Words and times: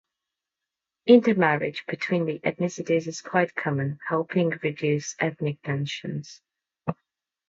Intermarriage 1.05 1.85
between 1.87 2.25
the 2.25 2.39
ethnicities 2.39 3.05
is 3.05 3.21
quite 3.21 3.53
common, 3.53 3.99
helping 4.07 4.49
reduce 4.63 5.15
ethnic 5.19 5.61
tensions. 5.61 6.41